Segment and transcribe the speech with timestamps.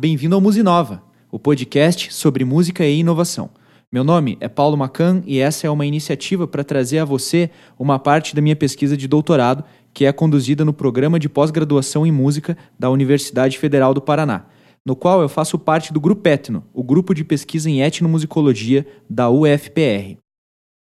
[0.00, 3.50] Bem-vindo ao Musinova, o podcast sobre música e inovação.
[3.92, 7.98] Meu nome é Paulo Macan e essa é uma iniciativa para trazer a você uma
[7.98, 12.56] parte da minha pesquisa de doutorado, que é conduzida no programa de pós-graduação em música
[12.78, 14.46] da Universidade Federal do Paraná,
[14.86, 19.28] no qual eu faço parte do Grupo Etno, o grupo de pesquisa em etnomusicologia da
[19.28, 20.16] UFPR.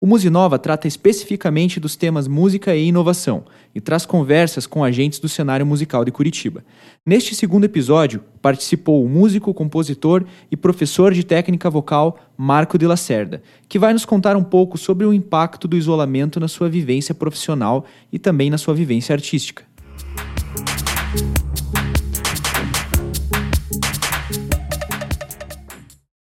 [0.00, 5.28] O Musinova trata especificamente dos temas música e inovação e traz conversas com agentes do
[5.28, 6.64] cenário musical de Curitiba.
[7.04, 13.42] Neste segundo episódio, participou o músico, compositor e professor de técnica vocal Marco de Lacerda,
[13.68, 17.84] que vai nos contar um pouco sobre o impacto do isolamento na sua vivência profissional
[18.12, 19.64] e também na sua vivência artística.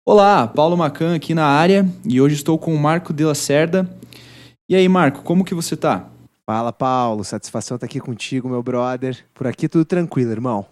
[0.05, 3.89] Olá, Paulo Macan aqui na área e hoje estou com o Marco de Lacerda.
[4.69, 6.09] E aí, Marco, como que você tá?
[6.53, 7.23] Fala, Paulo.
[7.23, 9.17] Satisfação estar aqui contigo, meu brother.
[9.33, 10.67] Por aqui tudo tranquilo, irmão.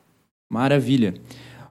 [0.51, 1.15] Maravilha.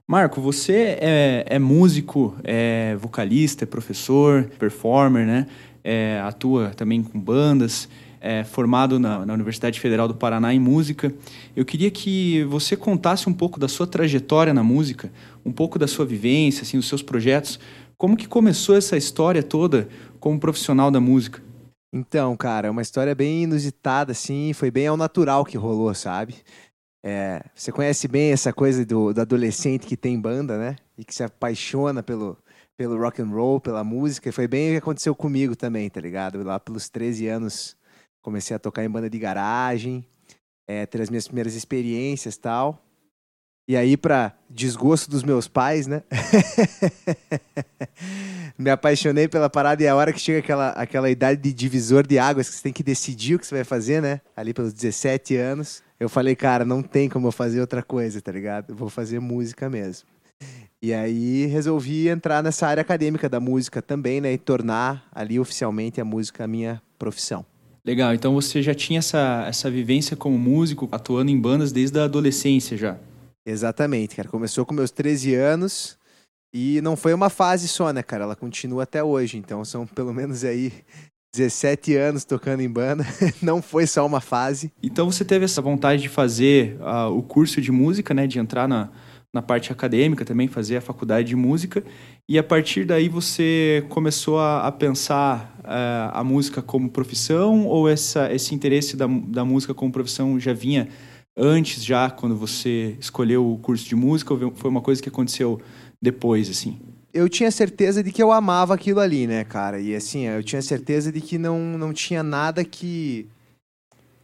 [0.06, 5.46] Marco, você é, é músico, é vocalista, é professor, performer, né?
[5.84, 7.86] É, atua também com bandas
[8.18, 11.12] é, formado na, na, Universidade Federal do Paraná em música.
[11.54, 15.12] Eu queria que você contasse um pouco da sua trajetória na música,
[15.44, 17.60] um pouco da sua vivência, assim, dos seus projetos.
[17.98, 19.86] Como que começou essa história toda
[20.18, 21.46] como profissional da música?
[21.92, 26.36] Então, cara, é uma história bem inusitada, assim, foi bem ao natural que rolou, sabe?
[27.02, 30.76] É, você conhece bem essa coisa do, do adolescente que tem banda, né?
[30.98, 32.36] E que se apaixona pelo,
[32.76, 34.30] pelo rock and roll, pela música.
[34.32, 36.42] Foi bem o que aconteceu comigo também, tá ligado?
[36.42, 37.76] Lá pelos 13 anos
[38.20, 40.04] comecei a tocar em banda de garagem,
[40.68, 42.84] é, ter as minhas primeiras experiências tal.
[43.68, 46.02] E aí, para desgosto dos meus pais, né?
[48.56, 52.06] Me apaixonei pela parada e é a hora que chega aquela, aquela idade de divisor
[52.06, 54.22] de águas que você tem que decidir o que você vai fazer, né?
[54.34, 58.32] Ali pelos 17 anos, eu falei, cara, não tem como eu fazer outra coisa, tá
[58.32, 58.70] ligado?
[58.70, 60.08] Eu vou fazer música mesmo.
[60.80, 64.32] E aí resolvi entrar nessa área acadêmica da música também, né?
[64.32, 67.44] E tornar ali oficialmente a música a minha profissão.
[67.84, 72.04] Legal, então você já tinha essa, essa vivência como músico, atuando em bandas desde a
[72.04, 72.96] adolescência já.
[73.48, 74.28] Exatamente, cara.
[74.28, 75.96] Começou com meus 13 anos
[76.52, 78.24] e não foi uma fase só, né, cara?
[78.24, 79.38] Ela continua até hoje.
[79.38, 80.70] Então são pelo menos aí
[81.34, 83.06] 17 anos tocando em banda.
[83.40, 84.70] não foi só uma fase.
[84.82, 88.26] Então você teve essa vontade de fazer uh, o curso de música, né?
[88.26, 88.90] De entrar na,
[89.34, 91.82] na parte acadêmica também, fazer a faculdade de música.
[92.28, 97.88] E a partir daí você começou a, a pensar uh, a música como profissão ou
[97.88, 100.86] essa, esse interesse da, da música como profissão já vinha
[101.38, 105.60] antes, já quando você escolheu o curso de música ou foi uma coisa que aconteceu
[106.02, 106.78] depois, assim?
[107.14, 109.80] Eu tinha certeza de que eu amava aquilo ali, né, cara?
[109.80, 113.26] E assim, eu tinha certeza de que não, não tinha nada que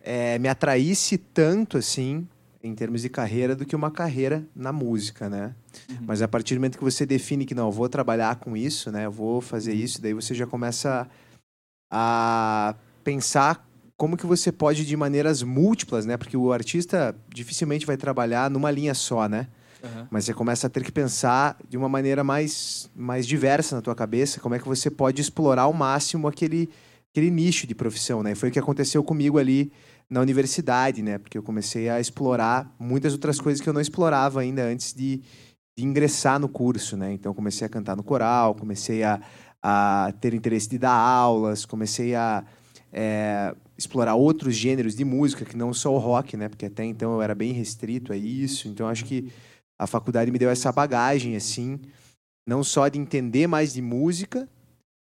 [0.03, 2.27] é, me atraísse tanto assim
[2.63, 5.55] em termos de carreira do que uma carreira na música, né?
[5.91, 5.99] Uhum.
[6.07, 8.91] Mas a partir do momento que você define que não, eu vou trabalhar com isso,
[8.91, 9.05] né?
[9.05, 9.79] Eu vou fazer uhum.
[9.79, 11.07] isso, daí você já começa
[11.91, 16.16] a pensar como que você pode de maneiras múltiplas, né?
[16.16, 19.49] Porque o artista dificilmente vai trabalhar numa linha só, né?
[19.82, 20.06] Uhum.
[20.10, 23.94] Mas você começa a ter que pensar de uma maneira mais, mais diversa na tua
[23.94, 26.71] cabeça, como é que você pode explorar ao máximo aquele,
[27.12, 28.33] aquele nicho de profissão, né?
[28.33, 29.71] E foi o que aconteceu comigo ali
[30.09, 31.19] na universidade, né?
[31.19, 35.22] Porque eu comecei a explorar muitas outras coisas que eu não explorava ainda antes de,
[35.77, 37.12] de ingressar no curso, né?
[37.12, 39.21] Então comecei a cantar no coral, comecei a,
[39.62, 42.44] a ter interesse de dar aulas, comecei a
[42.93, 46.49] é, explorar outros gêneros de música que não só o rock, né?
[46.49, 48.69] Porque até então eu era bem restrito a isso.
[48.69, 49.31] Então acho que
[49.78, 51.81] a faculdade me deu essa bagagem assim,
[52.47, 54.48] não só de entender mais de música,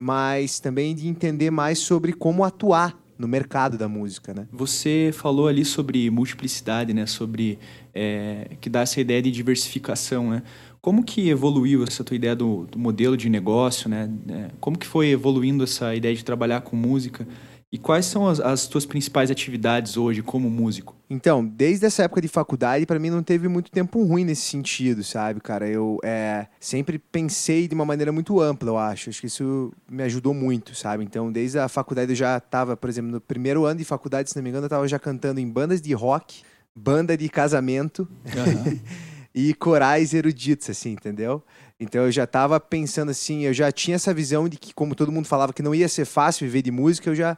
[0.02, 4.48] mas também de entender mais sobre como atuar no mercado da música, né?
[4.52, 7.06] Você falou ali sobre multiplicidade, né?
[7.06, 7.60] Sobre
[7.94, 10.44] é, que dá essa ideia de diversificação, né?
[10.82, 14.10] Como que evoluiu essa tua ideia do, do modelo de negócio, né?
[14.28, 17.28] É, como que foi evoluindo essa ideia de trabalhar com música?
[17.72, 20.94] E quais são as, as tuas principais atividades hoje como músico?
[21.10, 25.06] Então, desde essa época de faculdade, para mim não teve muito tempo ruim nesse sentido,
[25.06, 25.70] sabe, cara?
[25.70, 29.10] Eu é, sempre pensei de uma maneira muito ampla, eu acho.
[29.10, 31.06] Acho que isso me ajudou muito, sabe?
[31.06, 34.36] Então, desde a faculdade eu já estava, por exemplo, no primeiro ano de faculdade, se
[34.36, 36.44] não me engano, eu estava já cantando em bandas de rock,
[36.76, 38.80] banda de casamento uhum.
[39.34, 41.42] e corais eruditos, assim, entendeu?
[41.80, 45.12] Então eu já estava pensando assim, eu já tinha essa visão de que, como todo
[45.12, 47.38] mundo falava que não ia ser fácil viver de música, eu já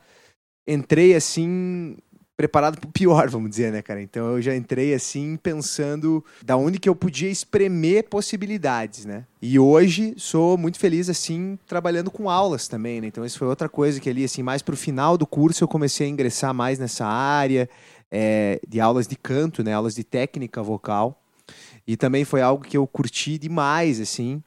[0.68, 1.98] entrei assim
[2.36, 4.01] preparado para o pior, vamos dizer, né, cara?
[4.01, 9.25] Então eu já entrei assim pensando da onde que eu podia espremer possibilidades, né?
[9.42, 13.07] E hoje sou muito feliz assim trabalhando com aulas também, né?
[13.07, 15.68] Então isso foi outra coisa que ali assim mais para o final do curso eu
[15.68, 17.69] comecei a ingressar mais nessa área
[18.12, 19.74] é, de aulas de canto, né?
[19.74, 21.19] Aulas de técnica vocal.
[21.86, 24.42] E também foi algo que eu curti demais, assim.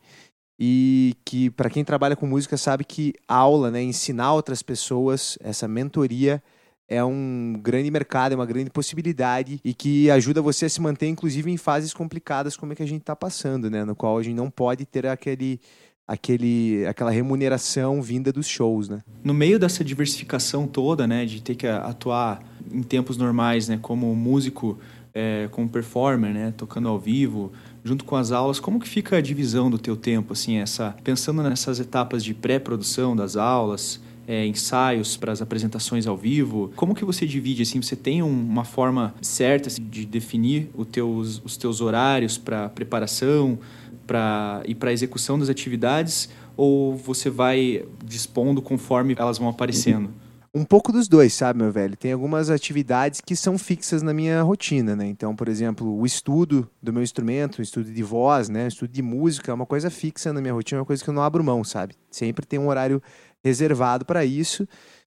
[0.59, 5.69] E que, para quem trabalha com música, sabe que aula, né, ensinar outras pessoas, essa
[5.69, 6.43] mentoria
[6.89, 11.09] é um grande mercado, é uma grande possibilidade e que ajuda você a se manter,
[11.09, 13.85] inclusive, em fases complicadas como é que a gente está passando, né?
[13.85, 15.61] No qual a gente não pode ter aquele,
[16.07, 19.03] aquele, aquela remuneração vinda dos shows, né?
[19.25, 22.43] No meio dessa diversificação toda, né, de ter que atuar
[22.73, 24.79] em tempos normais, né, como músico,
[25.13, 27.53] é, como performer, né, tocando ao vivo,
[27.87, 31.43] junto com as aulas, como que fica a divisão do teu tempo, assim, essa pensando
[31.43, 36.73] nessas etapas de pré-produção das aulas, é, ensaios para as apresentações ao vivo?
[36.75, 37.63] Como que você divide?
[37.63, 42.69] Assim, você tem uma forma certa assim, de definir os teus, os teus horários para
[42.69, 43.57] preparação
[44.05, 46.29] pra, e para execução das atividades?
[46.57, 50.11] Ou você vai dispondo conforme elas vão aparecendo?
[50.57, 51.99] Um pouco dos dois, sabe, meu velho?
[51.99, 55.05] Tem algumas atividades que são fixas na minha rotina, né?
[55.05, 58.65] Então, por exemplo, o estudo do meu instrumento, o estudo de voz, né?
[58.65, 61.11] O estudo de música é uma coisa fixa na minha rotina, é uma coisa que
[61.11, 61.95] eu não abro mão, sabe?
[62.11, 63.03] Sempre tem um horário
[63.45, 64.67] reservado para isso.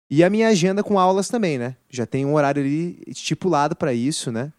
[0.09, 1.75] E a minha agenda com aulas também, né?
[1.91, 4.53] Já tem um horário ali estipulado para isso, né?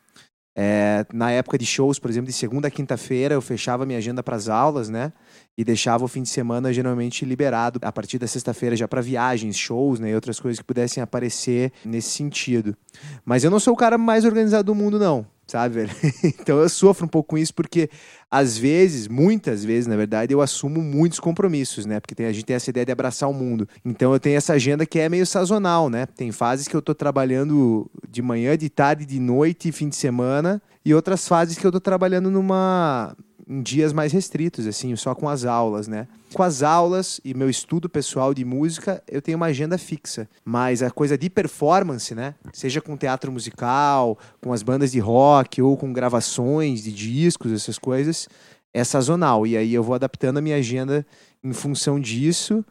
[0.53, 4.21] É, na época de shows, por exemplo, de segunda a quinta-feira, eu fechava minha agenda
[4.21, 5.13] para as aulas, né?
[5.57, 9.57] E deixava o fim de semana geralmente liberado a partir da sexta-feira já para viagens,
[9.57, 10.09] shows, né?
[10.09, 12.75] E outras coisas que pudessem aparecer nesse sentido.
[13.23, 15.91] Mas eu não sou o cara mais organizado do mundo, não sabe, velho?
[16.23, 17.89] então eu sofro um pouco com isso porque
[18.29, 21.99] às vezes, muitas vezes, na verdade, eu assumo muitos compromissos, né?
[21.99, 23.67] Porque tem, a gente tem essa ideia de abraçar o mundo.
[23.85, 26.07] Então eu tenho essa agenda que é meio sazonal, né?
[26.07, 30.59] Tem fases que eu tô trabalhando de manhã, de tarde, de noite, fim de semana,
[30.83, 33.15] e outras fases que eu tô trabalhando numa
[33.47, 36.07] em dias mais restritos, assim, só com as aulas, né?
[36.33, 40.29] Com as aulas e meu estudo pessoal de música, eu tenho uma agenda fixa.
[40.43, 42.35] Mas a coisa de performance, né?
[42.53, 47.77] Seja com teatro musical, com as bandas de rock ou com gravações de discos, essas
[47.77, 48.27] coisas,
[48.73, 49.45] é sazonal.
[49.45, 51.05] E aí eu vou adaptando a minha agenda
[51.43, 52.65] em função disso.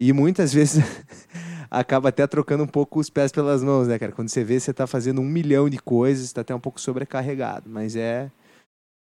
[0.00, 0.82] E muitas vezes
[1.70, 4.12] acaba até trocando um pouco os pés pelas mãos, né, cara?
[4.12, 7.68] Quando você vê, você está fazendo um milhão de coisas, está até um pouco sobrecarregado.
[7.68, 8.30] Mas é,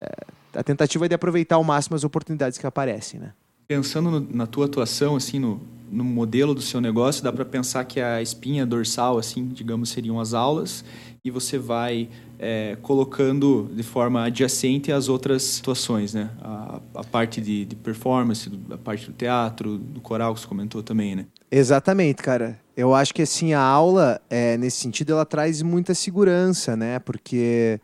[0.02, 0.10] é
[0.54, 3.32] a tentativa é de aproveitar ao máximo as oportunidades que aparecem, né?
[3.66, 5.60] Pensando no, na tua atuação, assim, no,
[5.90, 10.20] no modelo do seu negócio, dá para pensar que a espinha dorsal, assim, digamos, seriam
[10.20, 10.84] as aulas
[11.24, 16.30] e você vai é, colocando de forma adjacente as outras situações, né?
[16.42, 20.82] A, a parte de, de, performance, a parte do teatro, do coral que você comentou
[20.82, 21.26] também, né?
[21.50, 22.60] Exatamente, cara.
[22.76, 26.98] Eu acho que assim a aula, é, nesse sentido, ela traz muita segurança, né?
[26.98, 27.80] Porque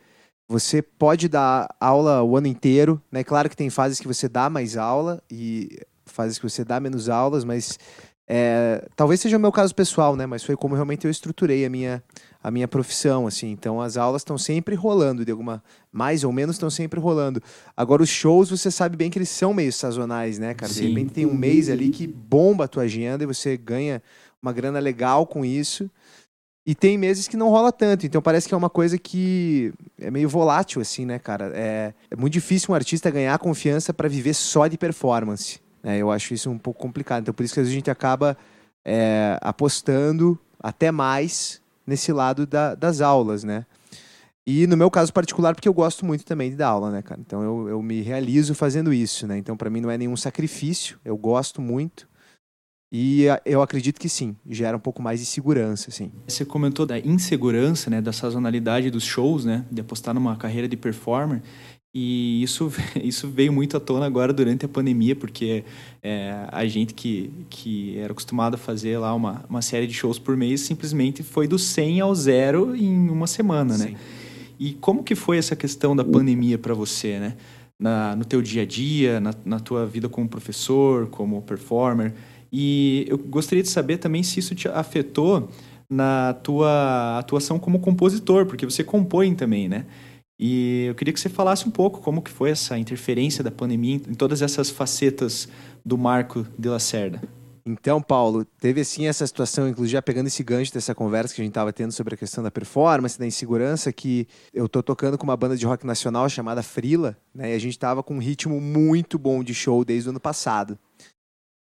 [0.50, 3.23] você pode dar aula o ano inteiro, né?
[3.23, 7.08] Claro que tem fases que você dá mais aula e fases que você dá menos
[7.08, 7.79] aulas, mas
[8.26, 10.26] é, talvez seja o meu caso pessoal, né?
[10.26, 12.02] Mas foi como realmente eu estruturei a minha,
[12.43, 13.49] a minha profissão, assim.
[13.52, 15.62] Então as aulas estão sempre rolando, de alguma
[15.93, 17.40] mais ou menos estão sempre rolando.
[17.76, 20.73] Agora os shows, você sabe bem que eles são meio sazonais, né, cara?
[20.73, 20.80] Sim.
[20.80, 24.02] De repente tem um mês ali que bomba a tua agenda e você ganha
[24.42, 25.88] uma grana legal com isso.
[26.67, 30.11] E tem meses que não rola tanto, então parece que é uma coisa que é
[30.11, 31.50] meio volátil, assim, né, cara?
[31.55, 35.59] É, é muito difícil um artista ganhar confiança para viver só de performance.
[35.83, 35.99] Né?
[35.99, 37.23] Eu acho isso um pouco complicado.
[37.23, 38.37] Então por isso que a gente acaba
[38.85, 43.64] é, apostando até mais nesse lado da, das aulas, né?
[44.47, 47.21] E no meu caso particular, porque eu gosto muito também de dar aula, né, cara?
[47.21, 49.38] Então eu, eu me realizo fazendo isso, né?
[49.38, 52.09] Então para mim não é nenhum sacrifício, eu gosto muito.
[52.92, 56.11] E eu acredito que sim, gera um pouco mais de segurança, sim.
[56.26, 60.76] Você comentou da insegurança, né, da sazonalidade dos shows, né, de apostar numa carreira de
[60.76, 61.40] performer.
[61.94, 65.64] E isso, isso veio muito à tona agora durante a pandemia, porque
[66.02, 70.18] é, a gente que, que era acostumado a fazer lá uma, uma série de shows
[70.18, 73.94] por mês simplesmente foi do 100 ao zero em uma semana, né?
[74.59, 77.37] E como que foi essa questão da pandemia para você, né?
[77.78, 82.12] Na, no teu dia a dia, na, na tua vida como professor, como performer?
[82.52, 85.49] E eu gostaria de saber também se isso te afetou
[85.88, 89.87] na tua atuação como compositor, porque você compõe também, né?
[90.38, 93.97] E eu queria que você falasse um pouco como que foi essa interferência da pandemia
[93.97, 95.49] em todas essas facetas
[95.85, 97.21] do Marco de Lacerda.
[97.66, 101.45] Então, Paulo, teve assim essa situação, inclusive já pegando esse gancho dessa conversa que a
[101.45, 105.25] gente estava tendo sobre a questão da performance, da insegurança, que eu tô tocando com
[105.25, 107.52] uma banda de rock nacional chamada Frila, né?
[107.52, 110.78] E a gente estava com um ritmo muito bom de show desde o ano passado.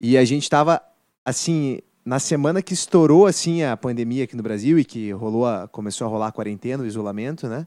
[0.00, 0.80] E a gente estava,
[1.24, 5.68] assim, na semana que estourou, assim, a pandemia aqui no Brasil e que rolou a,
[5.68, 7.66] começou a rolar a quarentena, o isolamento, né?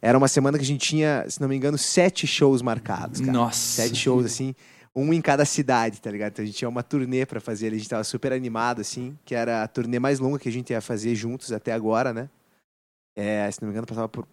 [0.00, 3.32] Era uma semana que a gente tinha, se não me engano, sete shows marcados, cara.
[3.32, 3.82] Nossa!
[3.82, 4.54] Sete shows, assim,
[4.94, 6.32] um em cada cidade, tá ligado?
[6.32, 9.34] Então a gente tinha uma turnê para fazer, a gente tava super animado, assim, que
[9.34, 12.28] era a turnê mais longa que a gente ia fazer juntos até agora, né?
[13.16, 14.26] É, se não me engano, passava por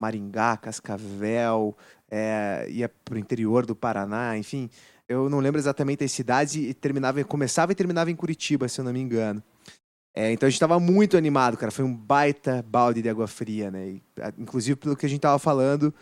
[0.00, 1.76] Maringá, Cascavel,
[2.10, 4.70] é, ia para o interior do Paraná, enfim.
[5.08, 8.84] Eu não lembro exatamente as cidades e terminava, começava e terminava em Curitiba, se eu
[8.84, 9.42] não me engano.
[10.14, 11.72] É, então a gente estava muito animado, cara.
[11.72, 13.88] Foi um baita balde de água fria, né?
[13.88, 14.02] E,
[14.36, 15.94] inclusive pelo que a gente estava falando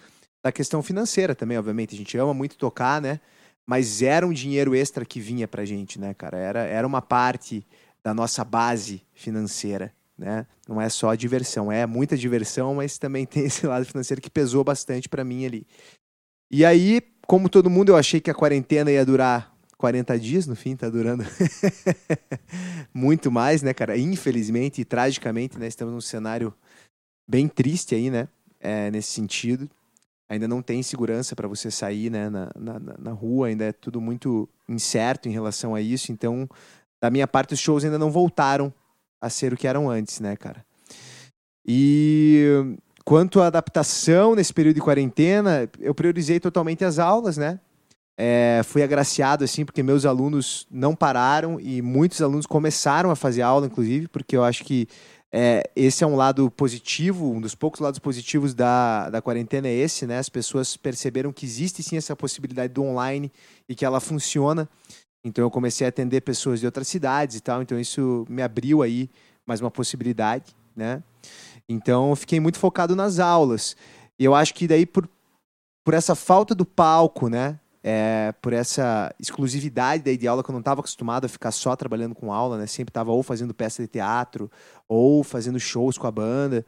[0.43, 1.95] da questão financeira também, obviamente.
[1.95, 3.21] A gente ama muito tocar, né?
[3.67, 6.39] Mas era um dinheiro extra que vinha pra gente, né, cara?
[6.39, 7.67] Era, era uma parte
[8.03, 10.47] da nossa base financeira, né?
[10.69, 14.65] Não é só diversão, é muita diversão, mas também tem esse lado financeiro que pesou
[14.65, 15.67] bastante para mim ali.
[16.49, 20.57] E aí, como todo mundo, eu achei que a quarentena ia durar 40 dias, no
[20.57, 21.25] fim tá durando
[22.95, 23.97] muito mais, né, cara?
[23.97, 26.55] Infelizmente e tragicamente, né, estamos num cenário
[27.29, 28.29] bem triste aí, né,
[28.61, 29.69] é, nesse sentido.
[30.29, 34.01] Ainda não tem segurança para você sair, né, na, na, na rua, ainda é tudo
[34.01, 36.49] muito incerto em relação a isso, então
[37.01, 38.73] da minha parte, os shows ainda não voltaram
[39.21, 40.65] a ser o que eram antes, né, cara?
[41.67, 47.61] E quanto à adaptação nesse período de quarentena, eu priorizei totalmente as aulas, né?
[48.19, 53.43] É, fui agraciado, assim, porque meus alunos não pararam e muitos alunos começaram a fazer
[53.43, 54.89] aula, inclusive, porque eu acho que
[55.33, 59.73] é, esse é um lado positivo, um dos poucos lados positivos da, da quarentena é
[59.73, 60.19] esse, né?
[60.19, 63.31] As pessoas perceberam que existe sim essa possibilidade do online
[63.69, 64.69] e que ela funciona.
[65.25, 68.83] Então eu comecei a atender pessoas de outras cidades e tal, então isso me abriu
[68.83, 69.09] aí
[69.47, 71.03] mais uma possibilidade, né?
[71.69, 73.77] Então eu fiquei muito focado nas aulas.
[74.19, 75.09] E eu acho que daí por,
[75.85, 77.59] por essa falta do palco, né?
[77.89, 81.77] É, por essa exclusividade daí de aula que eu não estava acostumado a ficar só
[81.77, 82.67] trabalhando com aula, né?
[82.67, 84.51] Sempre estava ou fazendo peça de teatro
[84.89, 86.67] ou fazendo shows com a banda.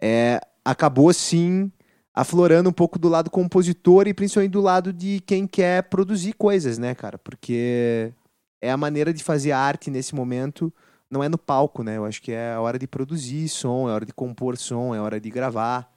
[0.00, 1.70] É, acabou sim
[2.14, 6.78] aflorando um pouco do lado compositor e principalmente do lado de quem quer produzir coisas,
[6.78, 7.18] né, cara?
[7.18, 8.12] Porque
[8.60, 10.72] é a maneira de fazer arte nesse momento,
[11.10, 11.96] não é no palco, né?
[11.96, 14.94] Eu acho que é a hora de produzir som, é a hora de compor som,
[14.94, 15.90] é a hora de gravar.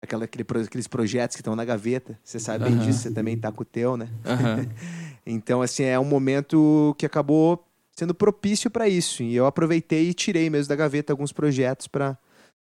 [0.00, 2.16] Aquela, aquele, aqueles projetos que estão na gaveta.
[2.22, 4.08] Você sabe bem disso, você também tá com o teu, né?
[5.26, 7.66] então, assim, é um momento que acabou
[7.98, 9.24] sendo propício para isso.
[9.24, 12.16] E eu aproveitei e tirei mesmo da gaveta alguns projetos para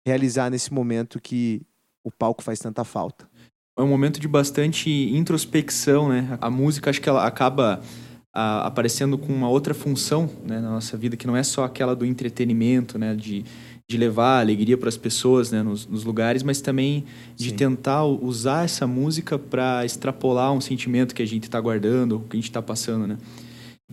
[0.07, 1.61] realizar nesse momento que
[2.03, 3.29] o palco faz tanta falta.
[3.77, 6.37] É um momento de bastante introspecção, né?
[6.41, 7.79] A música, acho que ela acaba
[8.39, 11.93] a, aparecendo com uma outra função né, na nossa vida, que não é só aquela
[11.95, 13.13] do entretenimento, né?
[13.13, 13.43] De,
[13.87, 17.03] de levar alegria para as pessoas né, nos, nos, lugares, mas também
[17.35, 17.55] de Sim.
[17.55, 22.39] tentar usar essa música para extrapolar um sentimento que a gente está guardando, que a
[22.39, 23.17] gente está passando, né?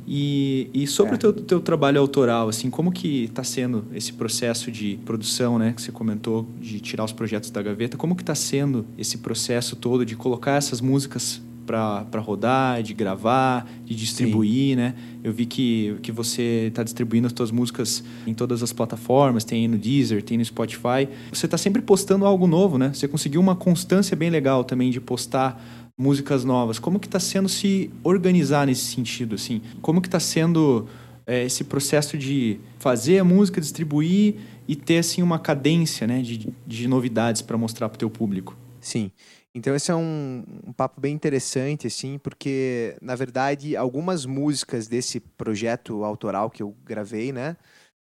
[0.07, 1.15] E, e sobre é.
[1.15, 5.73] o teu, teu, trabalho autoral, assim, como que está sendo esse processo de produção, né,
[5.73, 9.75] que você comentou, de tirar os projetos da gaveta, como que está sendo esse processo
[9.75, 14.76] todo de colocar essas músicas para rodar, de gravar, de distribuir, Sim.
[14.76, 14.94] né?
[15.23, 19.62] Eu vi que, que você está distribuindo as suas músicas em todas as plataformas, tem
[19.62, 21.08] aí no Deezer, tem no Spotify.
[21.32, 22.92] Você está sempre postando algo novo, né?
[22.94, 25.61] Você conseguiu uma constância bem legal também de postar
[25.99, 26.78] músicas novas.
[26.78, 29.61] Como que está sendo se organizar nesse sentido, assim?
[29.82, 30.87] Como que está sendo
[31.26, 34.37] é, esse processo de fazer a música, distribuir
[34.68, 38.56] e ter assim uma cadência, né, de, de novidades para mostrar para o teu público?
[38.80, 39.11] Sim.
[39.56, 45.18] Então esse é um, um, papo bem interessante, assim, porque na verdade algumas músicas desse
[45.18, 47.56] projeto autoral que eu gravei, né,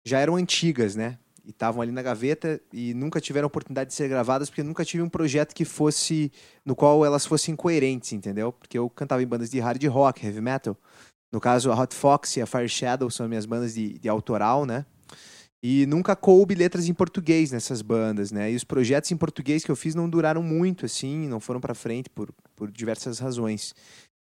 [0.06, 1.18] já eram antigas, né?
[1.44, 5.02] e estavam ali na gaveta e nunca tiveram oportunidade de ser gravadas porque nunca tive
[5.02, 6.30] um projeto que fosse
[6.64, 8.52] no qual elas fossem coerentes, entendeu?
[8.52, 10.76] Porque eu cantava em bandas de hard rock, heavy metal.
[11.32, 14.64] No caso, a Hot Fox e a Fire Shadow são minhas bandas de, de autoral,
[14.64, 14.86] né?
[15.62, 18.50] E nunca coube letras em português nessas bandas, né?
[18.50, 21.72] E os projetos em português que eu fiz não duraram muito, assim, não foram para
[21.72, 23.72] frente por, por diversas razões.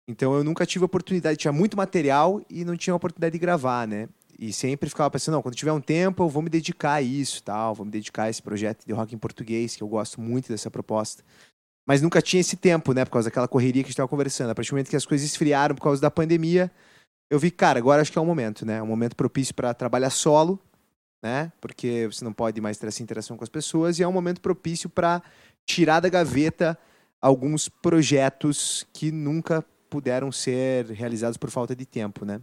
[0.06, 4.06] Então eu nunca tive oportunidade, tinha muito material e não tinha oportunidade de gravar, né?
[4.38, 7.42] E sempre ficava pensando, não, quando tiver um tempo eu vou me dedicar a isso,
[7.42, 10.48] tal, vou me dedicar a esse projeto de rock em português, que eu gosto muito
[10.48, 11.22] dessa proposta.
[11.86, 14.50] Mas nunca tinha esse tempo, né, por causa daquela correria que a gente estava conversando.
[14.50, 16.70] A partir do momento que as coisas esfriaram por causa da pandemia,
[17.30, 18.78] eu vi, cara, agora acho que é o momento, né?
[18.78, 20.58] É um momento propício para trabalhar solo,
[21.24, 21.50] né?
[21.58, 24.42] Porque você não pode mais ter essa interação com as pessoas e é um momento
[24.42, 25.22] propício para
[25.64, 26.78] tirar da gaveta
[27.18, 32.42] alguns projetos que nunca puderam ser realizados por falta de tempo, né?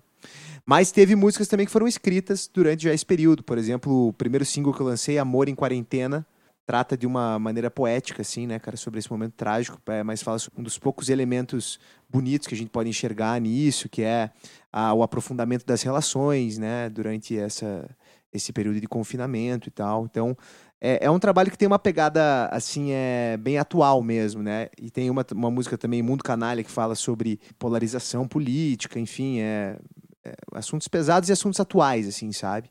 [0.65, 3.43] Mas teve músicas também que foram escritas durante já esse período.
[3.43, 6.25] Por exemplo, o primeiro single que eu lancei, Amor em Quarentena,
[6.65, 10.39] trata de uma maneira poética, assim, né, cara, sobre esse momento trágico, é, mas fala
[10.39, 14.31] sobre um dos poucos elementos bonitos que a gente pode enxergar nisso, que é
[14.71, 17.89] a, o aprofundamento das relações, né, durante essa,
[18.33, 20.05] esse período de confinamento e tal.
[20.05, 20.35] Então,
[20.79, 24.67] é, é, um trabalho que tem uma pegada, assim, é bem atual mesmo, né?
[24.81, 29.77] E tem uma, uma música também, Mundo Canalha, que fala sobre polarização política, enfim, é,
[30.25, 32.69] é, assuntos pesados e assuntos atuais, assim, sabe?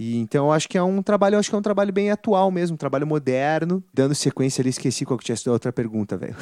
[0.00, 2.52] E então eu acho que é um trabalho, acho que é um trabalho bem atual
[2.52, 3.82] mesmo, um trabalho moderno.
[3.92, 6.36] Dando sequência ali, esqueci qual que tinha sido a outra pergunta, velho.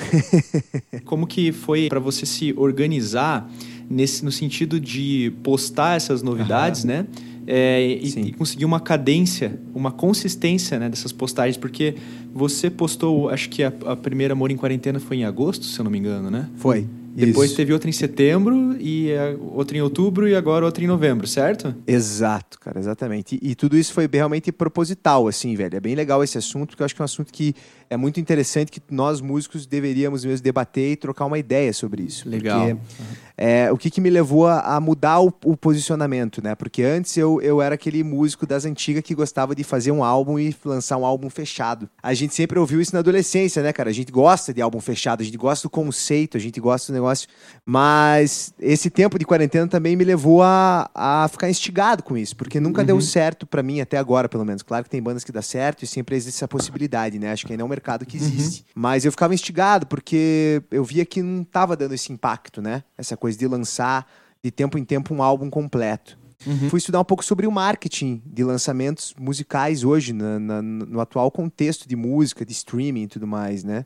[1.06, 3.50] Como que foi para você se organizar
[3.88, 6.88] nesse no sentido de postar essas novidades, uhum.
[6.88, 7.06] né?
[7.46, 11.94] É, e, e, conseguir uma cadência, uma consistência né, dessas postagens, porque
[12.34, 15.84] você postou, acho que a, a primeira Amor em Quarentena foi em agosto, se eu
[15.84, 16.48] não me engano, né?
[16.56, 16.86] Foi.
[17.16, 17.56] Depois Isso.
[17.56, 19.08] teve outra em setembro, e
[19.54, 21.74] outra em outubro, e agora outra em novembro, certo?
[21.86, 23.38] Exato, cara, exatamente.
[23.40, 25.78] E, e, tudo isso foi realmente proposital, assim, velho.
[25.78, 27.54] É bem legal esse assunto, porque eu acho que é um assunto que
[27.88, 32.28] é muito interessante, que nós músicos deveríamos mesmo debater e trocar uma ideia sobre isso.
[32.28, 32.60] Legal.
[32.60, 33.16] Porque, uhum.
[33.36, 36.54] É, o que, que me levou a, mudar o, o, posicionamento, né?
[36.54, 40.38] Porque antes eu, eu era aquele músico das antigas que gostava de fazer um álbum
[40.38, 41.88] e lançar um álbum fechado.
[42.02, 43.90] A gente sempre ouviu isso na adolescência, né, cara?
[43.90, 46.94] A gente gosta de álbum fechado, a gente gosta do conceito, a gente gosta do
[46.94, 47.28] negócio.
[47.64, 52.58] Mas esse tempo de quarentena também me levou a, a ficar instigado com isso, porque
[52.58, 52.86] nunca uhum.
[52.86, 54.62] deu certo para mim até agora, pelo menos.
[54.62, 57.32] Claro que tem bandas que dá certo e sempre existe essa possibilidade, né?
[57.32, 58.24] Acho que ainda é um mercado que uhum.
[58.24, 58.60] existe.
[58.60, 58.82] Uhum.
[58.82, 62.82] Mas eu ficava instigado porque eu via que não tava dando esse impacto, né?
[62.96, 64.06] Essa coisa de lançar
[64.40, 66.16] de tempo em tempo um álbum completo.
[66.46, 66.70] Uhum.
[66.70, 71.28] Fui estudar um pouco sobre o marketing de lançamentos musicais hoje, na, na, no atual
[71.28, 73.84] contexto de música, de streaming e tudo mais, né?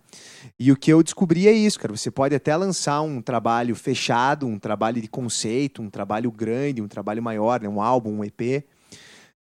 [0.59, 1.97] E o que eu descobri é isso, cara.
[1.97, 6.89] Você pode até lançar um trabalho fechado, um trabalho de conceito, um trabalho grande, um
[6.89, 7.69] trabalho maior, né?
[7.69, 8.63] um álbum, um EP.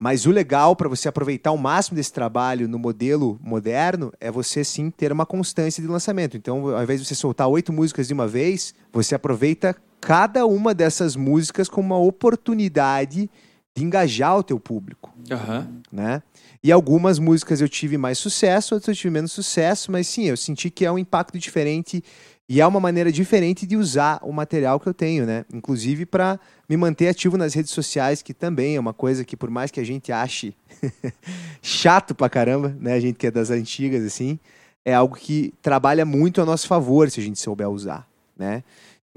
[0.02, 4.64] Mas o legal para você aproveitar o máximo desse trabalho no modelo moderno é você
[4.64, 6.38] sim ter uma constância de lançamento.
[6.38, 10.72] Então, ao invés de você soltar oito músicas de uma vez, você aproveita cada uma
[10.72, 13.28] dessas músicas como uma oportunidade
[13.76, 15.80] de engajar o teu público, uhum.
[15.92, 16.22] né?
[16.64, 20.36] E algumas músicas eu tive mais sucesso, outras eu tive menos sucesso, mas sim, eu
[20.36, 22.02] senti que é um impacto diferente
[22.48, 25.44] e é uma maneira diferente de usar o material que eu tenho, né?
[25.52, 29.50] Inclusive para me manter ativo nas redes sociais, que também é uma coisa que por
[29.50, 30.54] mais que a gente ache
[31.60, 32.92] chato pra caramba, né?
[32.92, 34.38] A gente que é das antigas assim,
[34.84, 38.62] é algo que trabalha muito a nosso favor se a gente souber usar, né?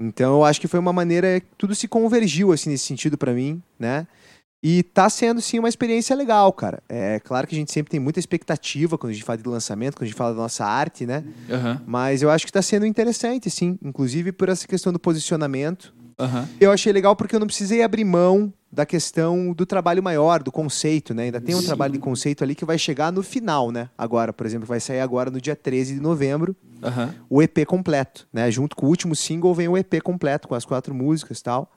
[0.00, 3.62] Então eu acho que foi uma maneira tudo se convergiu assim nesse sentido para mim,
[3.78, 4.04] né?
[4.60, 6.82] E tá sendo sim uma experiência legal, cara.
[6.88, 9.94] É claro que a gente sempre tem muita expectativa quando a gente fala de lançamento,
[9.94, 11.22] quando a gente fala da nossa arte, né?
[11.48, 11.80] Uhum.
[11.86, 13.78] Mas eu acho que tá sendo interessante, sim.
[13.80, 15.94] Inclusive por essa questão do posicionamento.
[16.18, 16.46] Uhum.
[16.60, 20.50] Eu achei legal porque eu não precisei abrir mão da questão do trabalho maior, do
[20.50, 21.24] conceito, né?
[21.24, 21.66] Ainda tem um Sim.
[21.66, 23.88] trabalho de conceito ali que vai chegar no final, né?
[23.96, 27.14] Agora, por exemplo, vai sair agora no dia 13 de novembro uhum.
[27.30, 28.50] o EP completo, né?
[28.50, 31.70] Junto com o último single vem o EP completo, com as quatro músicas e tal.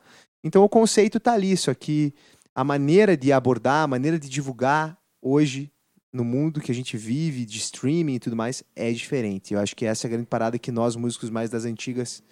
[0.44, 2.14] Então o conceito tá ali, só que
[2.56, 5.72] a maneira de abordar, a maneira de divulgar hoje
[6.12, 9.54] no mundo que a gente vive, de streaming e tudo mais, é diferente.
[9.54, 12.24] Eu acho que essa é a grande parada que nós, músicos mais das antigas,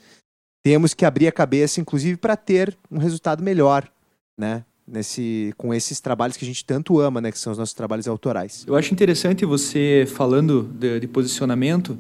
[0.66, 3.88] temos que abrir a cabeça, inclusive, para ter um resultado melhor
[4.36, 4.66] né?
[4.88, 7.32] Nesse, com esses trabalhos que a gente tanto ama, né?
[7.32, 8.64] Que são os nossos trabalhos autorais.
[8.68, 11.96] Eu acho interessante você falando de, de posicionamento,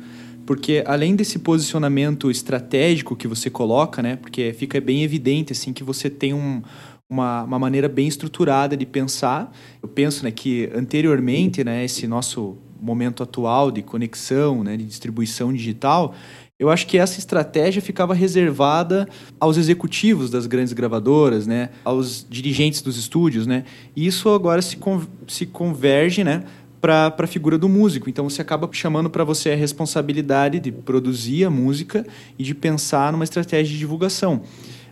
[0.48, 4.16] porque além desse posicionamento estratégico que você coloca, né?
[4.16, 6.62] Porque fica bem evidente assim que você tem um,
[7.10, 9.52] uma, uma maneira bem estruturada de pensar.
[9.82, 15.52] Eu penso né, que anteriormente, né, esse nosso momento atual de conexão, né, de distribuição
[15.52, 16.14] digital,
[16.58, 19.08] eu acho que essa estratégia ficava reservada
[19.40, 23.66] aos executivos das grandes gravadoras, né, aos dirigentes dos estúdios, né.
[23.96, 26.46] E isso agora se, con se converge, né,
[26.80, 28.10] para a figura do músico.
[28.10, 32.06] Então você acaba chamando para você a responsabilidade de produzir a música
[32.38, 34.44] e de pensar numa estratégia de divulgação.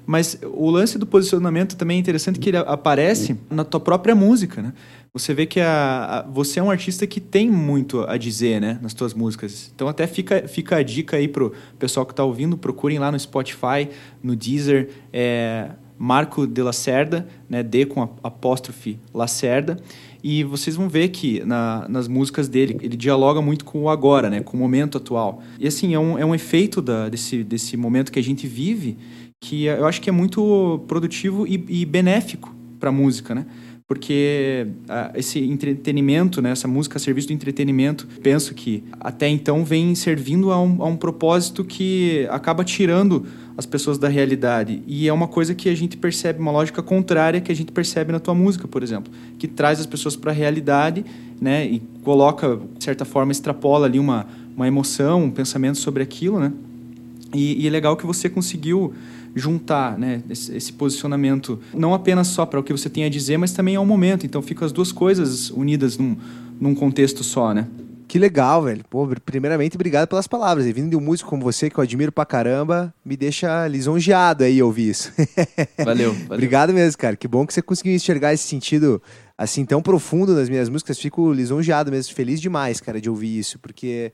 [0.05, 4.61] Mas o lance do posicionamento também é interessante que ele aparece na tua própria música,
[4.61, 4.73] né?
[5.13, 8.79] você vê que a, a, você é um artista que tem muito a dizer, né,
[8.81, 9.71] nas suas músicas.
[9.73, 13.19] Então até fica, fica a dica aí pro pessoal que está ouvindo, procurem lá no
[13.19, 13.89] Spotify,
[14.23, 19.77] no Deezer, é, Marco de Lacerda, né, D com apóstrofe Lacerda,
[20.23, 24.31] e vocês vão ver que na, nas músicas dele ele dialoga muito com o agora,
[24.31, 25.43] né, com o momento atual.
[25.59, 28.97] E assim, é um, é um efeito da, desse, desse momento que a gente vive
[29.43, 33.45] que eu acho que é muito produtivo e, e benéfico para a música, né?
[33.85, 39.65] porque ah, esse entretenimento, né, essa música a serviço do entretenimento, penso que até então
[39.65, 43.25] vem servindo a um, a um propósito que acaba tirando
[43.57, 44.81] as pessoas da realidade.
[44.87, 48.13] E é uma coisa que a gente percebe, uma lógica contrária que a gente percebe
[48.13, 51.05] na tua música, por exemplo, que traz as pessoas para a realidade
[51.39, 54.25] né, e coloca, de certa forma, extrapola ali uma,
[54.55, 56.39] uma emoção, um pensamento sobre aquilo.
[56.39, 56.53] Né?
[57.33, 58.93] E, e é legal que você conseguiu
[59.35, 63.37] juntar né, esse, esse posicionamento, não apenas só para o que você tem a dizer,
[63.37, 64.25] mas também ao momento.
[64.25, 66.15] Então, ficam as duas coisas unidas num,
[66.59, 67.67] num contexto só, né?
[68.13, 68.85] Que legal, velho.
[68.91, 70.67] Pô, primeiramente, obrigado pelas palavras.
[70.67, 74.43] E vindo de um músico como você, que eu admiro pra caramba, me deixa lisonjeado
[74.43, 75.11] aí ouvir isso.
[75.83, 76.25] Valeu, valeu.
[76.29, 77.15] obrigado mesmo, cara.
[77.15, 79.01] Que bom que você conseguiu enxergar esse sentido
[79.35, 80.99] assim tão profundo nas minhas músicas.
[80.99, 84.11] Fico lisonjeado mesmo, feliz demais, cara, de ouvir isso, porque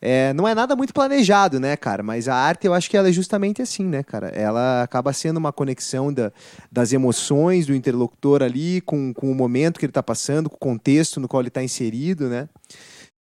[0.00, 2.02] é, não é nada muito planejado, né, cara?
[2.02, 4.28] Mas a arte eu acho que ela é justamente assim, né, cara?
[4.28, 6.32] Ela acaba sendo uma conexão da,
[6.70, 10.58] das emoções do interlocutor ali com, com o momento que ele está passando, com o
[10.58, 12.48] contexto no qual ele está inserido, né?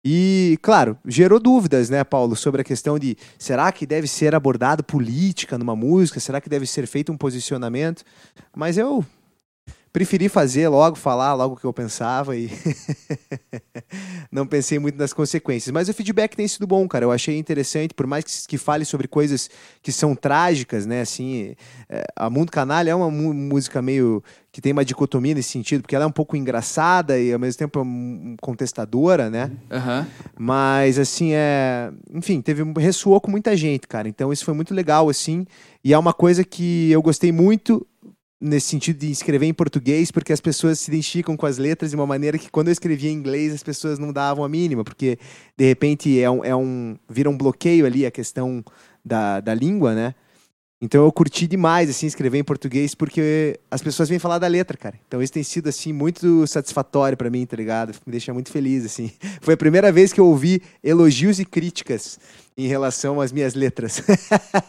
[0.05, 4.83] E, claro, gerou dúvidas, né, Paulo, sobre a questão de será que deve ser abordado
[4.83, 6.19] política numa música?
[6.19, 8.03] Será que deve ser feito um posicionamento?
[8.53, 9.05] Mas eu
[9.93, 12.49] preferi fazer logo, falar logo o que eu pensava e
[14.31, 15.71] não pensei muito nas consequências.
[15.71, 17.05] Mas o feedback tem sido bom, cara.
[17.05, 19.51] Eu achei interessante, por mais que, que fale sobre coisas
[19.83, 21.01] que são trágicas, né?
[21.01, 21.55] Assim,
[21.87, 25.95] é, a Mundo Canalha é uma música meio que tem uma dicotomia nesse sentido, porque
[25.95, 27.83] ela é um pouco engraçada e ao mesmo tempo é
[28.41, 29.51] contestadora, né?
[29.71, 30.05] Uhum.
[30.39, 34.07] Mas assim é, enfim, teve ressoou com muita gente, cara.
[34.07, 35.45] Então isso foi muito legal assim,
[35.83, 37.85] e é uma coisa que eu gostei muito
[38.43, 41.95] nesse sentido de escrever em português, porque as pessoas se identificam com as letras de
[41.95, 45.17] uma maneira que quando eu escrevia em inglês as pessoas não davam a mínima, porque
[45.57, 48.63] de repente é um, é um vira um bloqueio ali a questão
[49.03, 50.13] da, da língua, né?
[50.81, 54.77] Então eu curti demais assim escrever em português porque as pessoas vêm falar da letra,
[54.77, 54.99] cara.
[55.07, 57.93] Então isso tem sido assim muito satisfatório para mim, tá ligado?
[58.05, 59.09] Me deixa muito feliz assim.
[59.39, 62.19] Foi a primeira vez que eu ouvi elogios e críticas
[62.57, 64.03] em relação às minhas letras.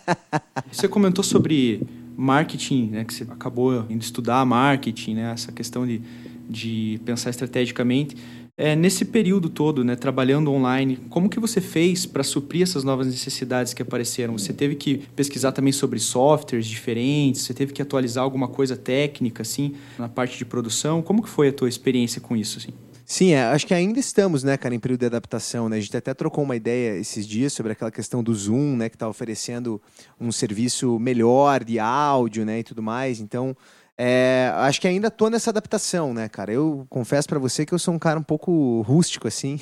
[0.70, 1.84] Você comentou sobre
[2.16, 6.00] marketing, né, que você acabou indo estudar marketing, né, essa questão de,
[6.48, 8.16] de pensar estrategicamente.
[8.56, 13.08] É, nesse período todo, né, trabalhando online, como que você fez para suprir essas novas
[13.08, 14.38] necessidades que apareceram?
[14.38, 17.42] Você teve que pesquisar também sobre softwares diferentes?
[17.42, 21.02] Você teve que atualizar alguma coisa técnica, assim, na parte de produção?
[21.02, 22.72] Como que foi a tua experiência com isso, assim?
[23.06, 25.76] Sim, é, acho que ainda estamos, né, cara, em período de adaptação, né?
[25.76, 28.96] A gente até trocou uma ideia esses dias sobre aquela questão do Zoom, né, que
[28.96, 29.80] está oferecendo
[30.18, 33.20] um serviço melhor de áudio, né, e tudo mais.
[33.20, 33.54] Então,
[33.96, 36.52] é, acho que ainda tô nessa adaptação, né, cara?
[36.52, 39.60] Eu confesso para você que eu sou um cara um pouco rústico, assim.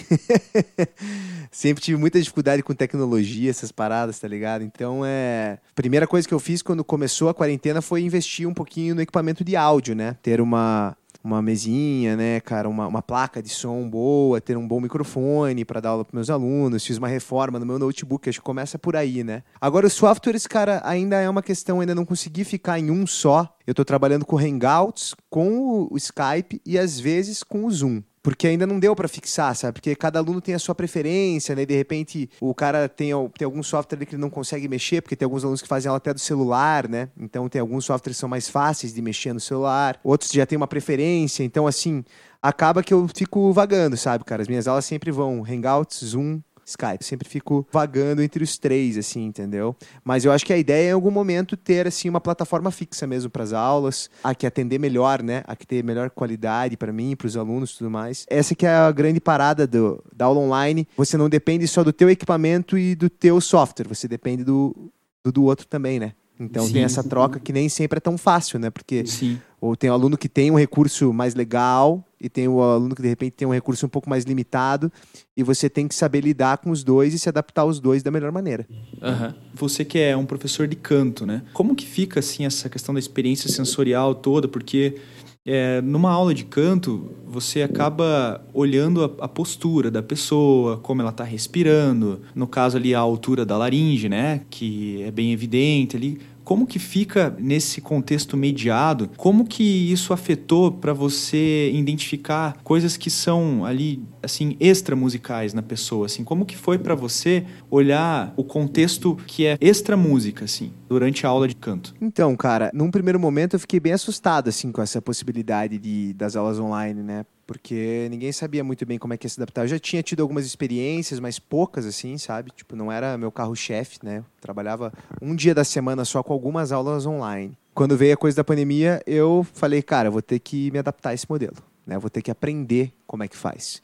[1.51, 4.65] Sempre tive muita dificuldade com tecnologia, essas paradas, tá ligado?
[4.65, 5.59] Então, é.
[5.75, 9.45] Primeira coisa que eu fiz quando começou a quarentena foi investir um pouquinho no equipamento
[9.45, 10.17] de áudio, né?
[10.23, 14.81] Ter uma, uma mesinha, né, cara, uma, uma placa de som boa, ter um bom
[14.81, 18.45] microfone para dar aula para meus alunos, fiz uma reforma no meu notebook, acho que
[18.45, 19.43] começa por aí, né?
[19.61, 23.57] Agora, os softwares, cara, ainda é uma questão, ainda não consegui ficar em um só.
[23.67, 28.47] Eu estou trabalhando com Hangouts, com o Skype e às vezes com o Zoom porque
[28.47, 29.75] ainda não deu para fixar, sabe?
[29.75, 31.67] Porque cada aluno tem a sua preferência, né?
[31.67, 35.27] De repente o cara tem, tem algum software que ele não consegue mexer, porque tem
[35.27, 37.09] alguns alunos que fazem aula até do celular, né?
[37.19, 40.57] Então tem alguns softwares que são mais fáceis de mexer no celular, outros já tem
[40.57, 42.05] uma preferência, então assim,
[42.41, 44.43] acaba que eu fico vagando, sabe, cara?
[44.43, 47.05] As minhas aulas sempre vão Hangouts, Zoom, Skype.
[47.05, 49.77] Sempre fico vagando entre os três, assim, entendeu?
[50.05, 53.07] Mas eu acho que a ideia é em algum momento ter, assim, uma plataforma fixa
[53.07, 55.43] mesmo para as aulas, a que atender melhor, né?
[55.47, 58.27] A que ter melhor qualidade para mim, para os alunos e tudo mais.
[58.29, 60.87] Essa que é a grande parada do, da aula online.
[60.97, 64.93] Você não depende só do teu equipamento e do teu software, você depende do,
[65.25, 66.13] do, do outro também, né?
[66.39, 66.73] Então Sim.
[66.73, 68.71] tem essa troca que nem sempre é tão fácil, né?
[68.71, 69.39] Porque Sim.
[69.61, 73.03] ou tem um aluno que tem um recurso mais legal e tem o aluno que
[73.03, 74.91] de repente tem um recurso um pouco mais limitado
[75.37, 78.11] e você tem que saber lidar com os dois e se adaptar aos dois da
[78.11, 78.67] melhor maneira.
[79.01, 79.35] Uhum.
[79.55, 81.43] Você que é um professor de canto, né?
[81.53, 84.49] Como que fica assim essa questão da experiência sensorial toda?
[84.49, 84.97] Porque
[85.45, 91.11] é, numa aula de canto, você acaba olhando a, a postura da pessoa, como ela
[91.11, 96.21] está respirando, no caso ali a altura da laringe, né, que é bem evidente ali.
[96.45, 99.11] Como que fica nesse contexto mediado?
[99.17, 105.63] Como que isso afetou para você identificar coisas que são ali assim extra musicais na
[105.63, 106.25] pessoa, assim?
[106.25, 111.29] Como que foi para você olhar o contexto que é extra música assim, durante a
[111.29, 111.95] aula de canto?
[112.01, 116.37] Então, cara, num primeiro momento eu fiquei bem assustado assim com essa possibilidade de das
[116.37, 117.25] aulas online, né?
[117.53, 119.65] Porque ninguém sabia muito bem como é que ia se adaptar.
[119.65, 122.51] Eu já tinha tido algumas experiências, mas poucas, assim, sabe?
[122.51, 124.25] Tipo, não era meu carro-chefe, né?
[124.41, 127.55] Trabalhava um dia da semana só com algumas aulas online.
[127.75, 131.15] Quando veio a coisa da pandemia, eu falei, cara, vou ter que me adaptar a
[131.15, 131.99] esse modelo, né?
[131.99, 133.83] Vou ter que aprender como é que faz.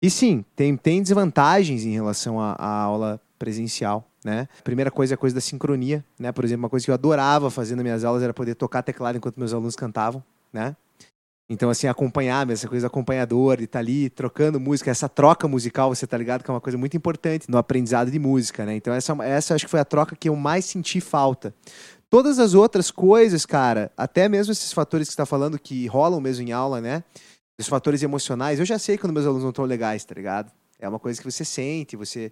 [0.00, 4.48] E sim, tem, tem desvantagens em relação à, à aula presencial, né?
[4.64, 6.32] Primeira coisa é a coisa da sincronia, né?
[6.32, 9.18] Por exemplo, uma coisa que eu adorava fazer nas minhas aulas era poder tocar teclado
[9.18, 10.74] enquanto meus alunos cantavam, né?
[11.52, 15.92] Então, assim, acompanhar, essa coisa acompanhadora, e estar tá ali trocando música, essa troca musical,
[15.92, 18.76] você tá ligado, que é uma coisa muito importante no aprendizado de música, né?
[18.76, 21.52] Então, essa, essa acho que foi a troca que eu mais senti falta.
[22.08, 26.20] Todas as outras coisas, cara, até mesmo esses fatores que você tá falando que rolam
[26.20, 27.02] mesmo em aula, né?
[27.58, 30.52] Os fatores emocionais, eu já sei quando meus alunos não estão legais, tá ligado?
[30.78, 32.30] É uma coisa que você sente, você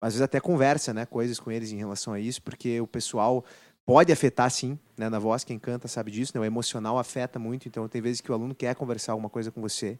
[0.00, 3.44] às vezes até conversa, né, coisas com eles em relação a isso, porque o pessoal
[3.88, 7.66] pode afetar sim, né, na voz, quem canta sabe disso, né, o emocional afeta muito,
[7.66, 9.98] então tem vezes que o aluno quer conversar alguma coisa com você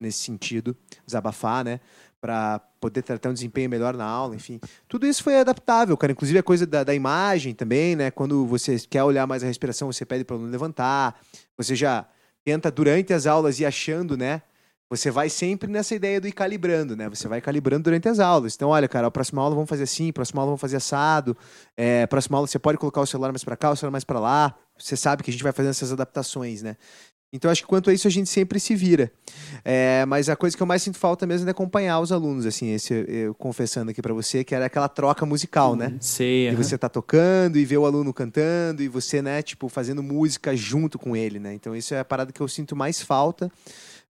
[0.00, 1.78] nesse sentido, desabafar, né,
[2.20, 4.58] para poder ter um desempenho melhor na aula, enfim.
[4.88, 8.76] Tudo isso foi adaptável, cara, inclusive a coisa da, da imagem também, né, quando você
[8.80, 11.20] quer olhar mais a respiração, você pede para o aluno levantar,
[11.56, 12.08] você já
[12.42, 14.42] tenta durante as aulas ir achando, né,
[14.90, 17.08] você vai sempre nessa ideia do ir calibrando, né?
[17.08, 18.56] Você vai calibrando durante as aulas.
[18.56, 21.36] Então, olha, cara, a próxima aula vamos fazer assim, a próxima aula vamos fazer assado.
[21.76, 24.02] É, a próxima aula você pode colocar o celular mais para cá, o celular mais
[24.02, 24.52] para lá.
[24.76, 26.76] Você sabe que a gente vai fazendo essas adaptações, né?
[27.32, 29.12] Então, acho que quanto a isso, a gente sempre se vira.
[29.64, 32.72] É, mas a coisa que eu mais sinto falta mesmo é acompanhar os alunos, assim,
[32.72, 35.94] esse, eu confessando aqui para você, que era aquela troca musical, né?
[36.00, 36.48] Sei.
[36.48, 40.56] E você tá tocando e ver o aluno cantando e você, né, tipo, fazendo música
[40.56, 41.54] junto com ele, né?
[41.54, 43.48] Então, isso é a parada que eu sinto mais falta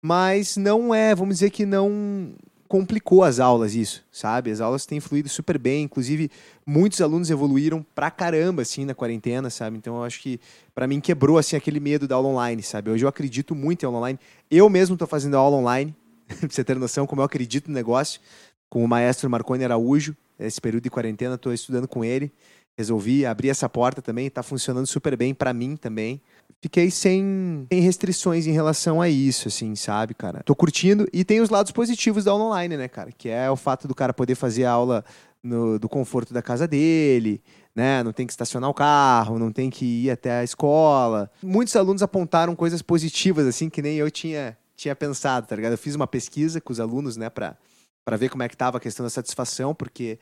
[0.06, 2.36] mas não é, vamos dizer que não
[2.68, 4.52] complicou as aulas isso, sabe?
[4.52, 6.30] As aulas têm fluído super bem, inclusive
[6.64, 9.78] muitos alunos evoluíram pra caramba assim na quarentena, sabe?
[9.78, 10.40] Então eu acho que
[10.76, 12.92] para mim quebrou assim aquele medo da aula online, sabe?
[12.92, 14.20] Hoje eu acredito muito em aula online.
[14.52, 15.96] Eu mesmo tô fazendo aula online,
[16.40, 18.22] pra você ter noção como eu acredito no negócio,
[18.70, 22.32] com o maestro Marconi Araújo, esse período de quarentena tô estudando com ele.
[22.78, 26.22] Resolvi abrir essa porta também, tá funcionando super bem para mim também
[26.66, 30.42] fiquei sem, sem, restrições em relação a isso, assim, sabe, cara?
[30.44, 33.12] Tô curtindo e tem os lados positivos da aula online, né, cara?
[33.12, 35.06] Que é o fato do cara poder fazer a aula
[35.44, 37.40] no, do conforto da casa dele,
[37.76, 38.02] né?
[38.02, 41.30] Não tem que estacionar o carro, não tem que ir até a escola.
[41.44, 45.74] Muitos alunos apontaram coisas positivas, assim, que nem eu tinha, tinha pensado, tá ligado?
[45.74, 47.56] Eu fiz uma pesquisa com os alunos, né, pra,
[48.04, 50.18] pra ver como é que tava a questão da satisfação, porque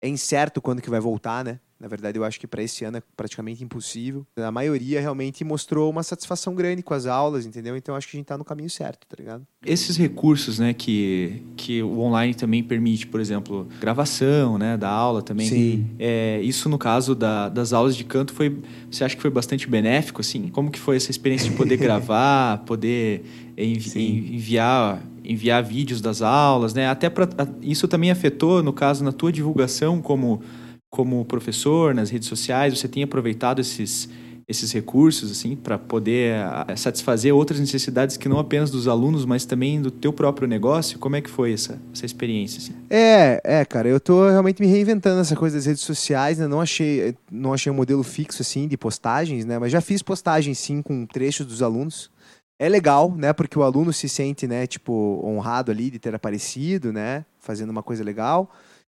[0.00, 1.58] é incerto quando que vai voltar, né?
[1.80, 4.26] Na verdade, eu acho que para esse ano é praticamente impossível.
[4.36, 7.76] A maioria realmente mostrou uma satisfação grande com as aulas, entendeu?
[7.76, 9.46] Então acho que a gente está no caminho certo, tá ligado?
[9.64, 15.22] Esses recursos, né, que, que o online também permite, por exemplo, gravação, né, da aula
[15.22, 15.48] também.
[15.48, 15.90] Sim.
[16.00, 18.60] É, isso no caso da, das aulas de canto foi,
[18.90, 20.48] você acha que foi bastante benéfico, assim?
[20.48, 23.24] Como que foi essa experiência de poder gravar, poder
[23.56, 26.88] envi enviar enviar vídeos das aulas, né?
[26.88, 27.28] Até para
[27.60, 30.40] isso também afetou, no caso, na tua divulgação como
[30.90, 34.08] como professor nas redes sociais, você tem aproveitado esses
[34.48, 36.36] esses recursos assim para poder
[36.68, 40.98] eh, satisfazer outras necessidades que não apenas dos alunos, mas também do teu próprio negócio?
[40.98, 42.58] Como é que foi essa, essa experiência?
[42.58, 42.72] Assim?
[42.88, 46.46] É, é, cara, eu tô realmente me reinventando essa coisa das redes sociais, né?
[46.46, 49.58] Não achei, não achei um modelo fixo assim de postagens, né?
[49.58, 52.10] Mas já fiz postagens sim com trechos dos alunos.
[52.58, 53.34] É legal, né?
[53.34, 57.24] Porque o aluno se sente, né, tipo, honrado ali de ter aparecido, né?
[57.38, 58.50] Fazendo uma coisa legal.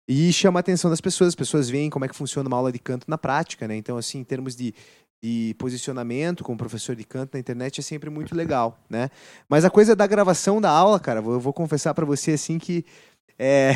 [0.09, 2.73] E chama a atenção das pessoas, as pessoas veem como é que funciona uma aula
[2.73, 3.77] de canto na prática, né?
[3.77, 4.75] Então, assim, em termos de,
[5.23, 9.11] de posicionamento como professor de canto na internet é sempre muito legal, né?
[9.49, 12.85] Mas a coisa da gravação da aula, cara, eu vou confessar para você, assim, que
[13.39, 13.73] é...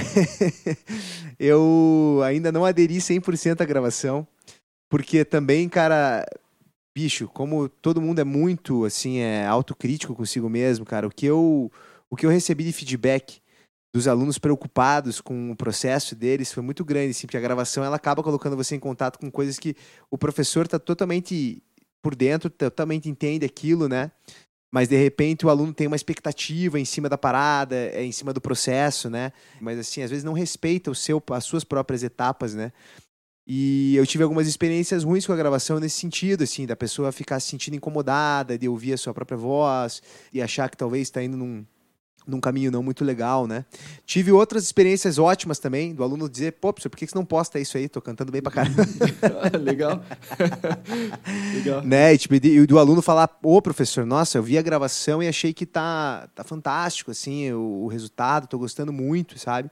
[1.39, 4.27] eu ainda não aderi 100% à gravação,
[4.89, 6.27] porque também, cara,
[6.95, 11.71] bicho, como todo mundo é muito, assim, é autocrítico consigo mesmo, cara, o que eu,
[12.11, 13.41] o que eu recebi de feedback
[13.95, 17.97] dos alunos preocupados com o processo deles foi muito grande, assim, porque a gravação ela
[17.97, 19.75] acaba colocando você em contato com coisas que
[20.11, 21.63] o professor está totalmente
[22.03, 24.11] por dentro, totalmente entende aquilo, né?
[24.73, 28.33] Mas de repente o aluno tem uma expectativa em cima da parada, é em cima
[28.33, 29.33] do processo, né?
[29.61, 32.73] Mas assim, às vezes não respeita o seu, as suas próprias etapas, né?
[33.47, 37.39] E eu tive algumas experiências ruins com a gravação nesse sentido, assim, da pessoa ficar
[37.39, 41.37] se sentindo incomodada, de ouvir a sua própria voz e achar que talvez está indo
[41.37, 41.65] num,
[42.27, 43.65] num caminho não muito legal, né?
[44.05, 47.59] Tive outras experiências ótimas também, do aluno dizer, pô, professor, por que você não posta
[47.61, 47.89] isso aí?
[47.89, 48.83] Tô cantando bem pra caramba.
[49.61, 50.03] Legal.
[51.55, 51.83] Legal.
[51.83, 52.15] Né?
[52.15, 55.53] E, tipo, e do aluno falar, ô, professor, nossa, eu vi a gravação e achei
[55.53, 59.71] que tá, tá fantástico, assim, o, o resultado, tô gostando muito, sabe?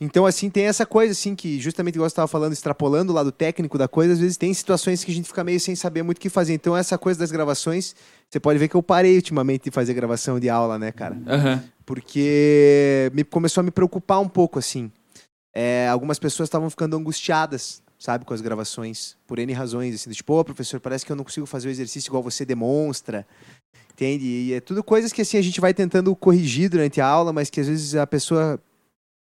[0.00, 3.32] Então, assim, tem essa coisa, assim, que justamente igual você estava falando, extrapolando o lado
[3.32, 6.18] técnico da coisa, às vezes tem situações que a gente fica meio sem saber muito
[6.18, 6.54] o que fazer.
[6.54, 7.94] Então, essa coisa das gravações,
[8.28, 11.14] você pode ver que eu parei ultimamente de fazer gravação de aula, né, cara?
[11.14, 11.60] Uhum.
[11.86, 14.90] Porque me, começou a me preocupar um pouco, assim.
[15.54, 20.38] É, algumas pessoas estavam ficando angustiadas, sabe, com as gravações, por N razões, assim, tipo,
[20.38, 23.26] oh, professor, parece que eu não consigo fazer o exercício igual você demonstra,
[23.92, 24.24] entende?
[24.24, 27.48] E é tudo coisas que, assim, a gente vai tentando corrigir durante a aula, mas
[27.48, 28.60] que às vezes a pessoa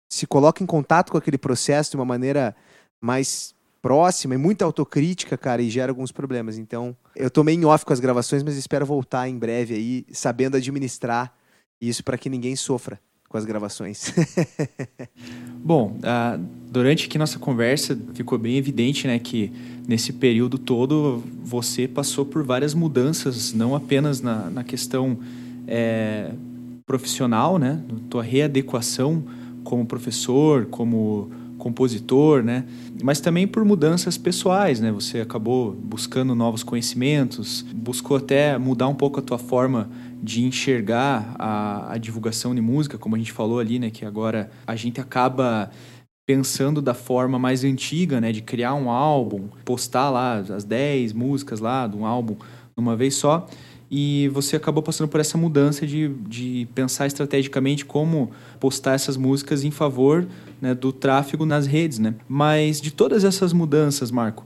[0.08, 2.56] se coloca em contato com aquele processo de uma maneira
[3.00, 6.58] mais próxima e muita autocrítica, cara, e gera alguns problemas.
[6.58, 10.06] Então, eu tô meio em off com as gravações, mas espero voltar em breve aí,
[10.12, 11.32] sabendo administrar
[11.80, 14.12] isso para que ninguém sofra com as gravações.
[15.62, 19.52] Bom, uh, durante aqui nossa conversa ficou bem evidente, né, que
[19.86, 25.18] nesse período todo você passou por várias mudanças, não apenas na, na questão
[25.66, 26.32] é,
[26.86, 29.22] profissional, né, tua readequação
[29.68, 32.64] como professor, como compositor, né?
[33.02, 34.90] Mas também por mudanças pessoais, né?
[34.90, 39.90] Você acabou buscando novos conhecimentos, buscou até mudar um pouco a tua forma
[40.22, 43.90] de enxergar a, a divulgação de música, como a gente falou ali, né?
[43.90, 45.70] Que agora a gente acaba
[46.26, 48.32] pensando da forma mais antiga, né?
[48.32, 52.36] De criar um álbum, postar lá as 10 músicas lá de um álbum
[52.74, 53.46] numa vez só
[53.90, 59.64] e você acabou passando por essa mudança de, de pensar estrategicamente como postar essas músicas
[59.64, 60.26] em favor
[60.60, 62.14] né, do tráfego nas redes, né?
[62.28, 64.44] Mas de todas essas mudanças, Marco,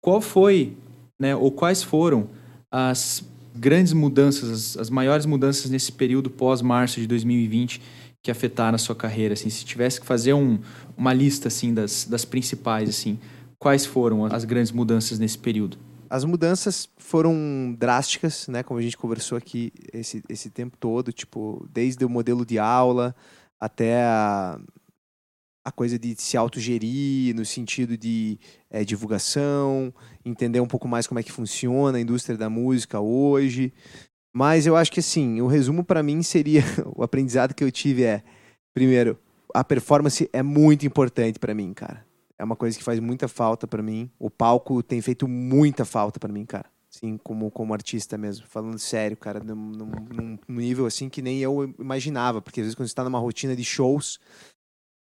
[0.00, 0.76] qual foi,
[1.20, 2.28] né, ou quais foram
[2.70, 3.22] as
[3.54, 7.82] grandes mudanças, as, as maiores mudanças nesse período pós-março de 2020
[8.22, 9.34] que afetaram a sua carreira?
[9.34, 10.58] Assim, se tivesse que fazer um,
[10.96, 13.18] uma lista assim das, das principais, assim,
[13.58, 15.76] quais foram as grandes mudanças nesse período?
[16.08, 18.62] As mudanças foram drásticas, né?
[18.62, 23.16] Como a gente conversou aqui esse, esse tempo todo, tipo, desde o modelo de aula
[23.58, 24.60] até a,
[25.64, 28.38] a coisa de se autogerir no sentido de
[28.70, 29.92] é, divulgação,
[30.22, 33.72] entender um pouco mais como é que funciona a indústria da música hoje.
[34.30, 36.62] Mas eu acho que assim, o resumo para mim seria
[36.94, 38.22] o aprendizado que eu tive é,
[38.74, 39.18] primeiro,
[39.54, 42.06] a performance é muito importante para mim, cara
[42.38, 44.08] é uma coisa que faz muita falta para mim.
[44.18, 46.70] O palco tem feito muita falta para mim, cara.
[46.98, 48.44] Assim, como, como artista mesmo.
[48.48, 49.38] Falando sério, cara.
[49.38, 52.42] Num, num, num, nível assim que nem eu imaginava.
[52.42, 54.18] Porque às vezes quando você está numa rotina de shows,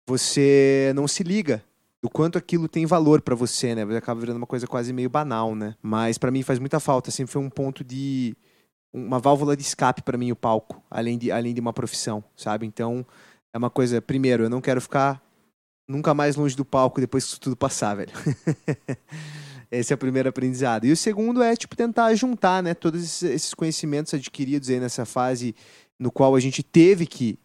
[0.09, 1.62] você não se liga
[2.02, 3.83] do quanto aquilo tem valor para você, né?
[3.96, 5.76] Acaba virando uma coisa quase meio banal, né?
[5.80, 7.12] Mas para mim faz muita falta.
[7.12, 8.37] Sempre foi um ponto de.
[8.92, 12.64] Uma válvula de escape para mim o palco, além de, além de uma profissão, sabe?
[12.64, 13.04] Então,
[13.52, 14.00] é uma coisa.
[14.00, 15.20] Primeiro, eu não quero ficar
[15.88, 18.12] nunca mais longe do palco depois que isso tudo passar, velho.
[19.78, 20.84] Esse é o primeiro aprendizado.
[20.84, 25.54] E o segundo é, tipo, tentar juntar, né, todos esses conhecimentos adquiridos aí nessa fase
[25.98, 27.38] no qual a gente teve que,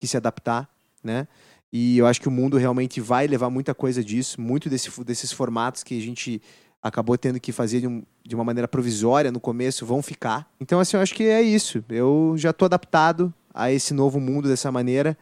[0.00, 0.68] que se adaptar,
[1.02, 1.26] né?
[1.72, 5.32] E eu acho que o mundo realmente vai levar muita coisa disso, muito desse, desses
[5.32, 6.40] formatos que a gente
[6.80, 10.48] acabou tendo que fazer de, um, de, uma maneira provisória no começo vão ficar.
[10.60, 11.84] Então, assim, eu acho que é isso.
[11.88, 15.16] Eu já estou adaptado a esse novo mundo dessa maneira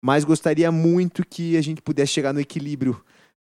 [0.00, 3.02] mas gostaria muito que a gente pudesse chegar no equilíbrio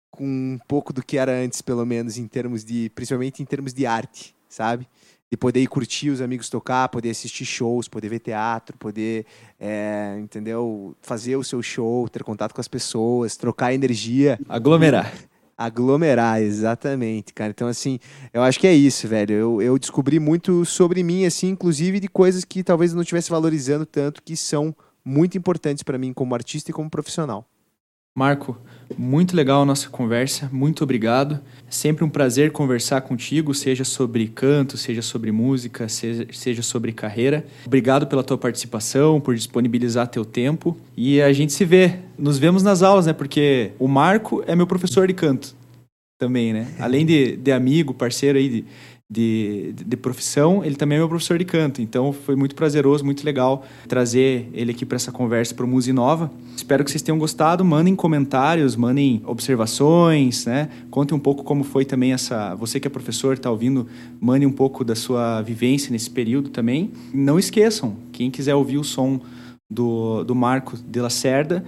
[0.10, 3.74] com um pouco do que era antes, pelo menos em termos de, principalmente em termos
[3.74, 4.88] de arte, sabe?
[5.32, 9.26] De poder ir curtir os amigos tocar, poder assistir shows, poder ver teatro, poder,
[9.60, 10.96] é, entendeu?
[11.02, 14.40] Fazer o seu show, ter contato com as pessoas, trocar energia.
[14.50, 15.14] Aglomerar.
[15.56, 17.52] Aglomerar, exatamente, cara.
[17.52, 18.00] Então, assim,
[18.34, 19.34] eu acho que é isso, velho.
[19.34, 23.30] Eu, eu descobri muito sobre mim, assim, inclusive de coisas que talvez eu não estivesse
[23.30, 27.46] valorizando tanto, que são muito importantes para mim como artista e como profissional.
[28.18, 28.58] Marco,
[28.98, 31.40] muito legal a nossa conversa, muito obrigado.
[31.68, 36.92] É sempre um prazer conversar contigo, seja sobre canto, seja sobre música, seja, seja sobre
[36.92, 37.46] carreira.
[37.66, 40.76] Obrigado pela tua participação, por disponibilizar teu tempo.
[40.98, 43.14] E a gente se vê, nos vemos nas aulas, né?
[43.14, 45.56] Porque o Marco é meu professor de canto
[46.20, 46.68] também, né?
[46.78, 48.66] Além de, de amigo, parceiro aí de,
[49.12, 51.82] de, de, profissão, ele também é meu professor de canto.
[51.82, 55.92] Então foi muito prazeroso, muito legal trazer ele aqui para essa conversa para o Muse
[55.92, 56.32] Nova.
[56.56, 57.66] Espero que vocês tenham gostado.
[57.66, 60.70] Mandem comentários, mandem observações, né?
[60.92, 62.54] Contem um pouco como foi também essa.
[62.56, 63.88] Você que é professor, está ouvindo,
[64.22, 66.92] mande um pouco da sua vivência nesse período também.
[67.12, 69.20] Não esqueçam, quem quiser ouvir o som
[69.68, 71.66] do, do Marco de Lacerda,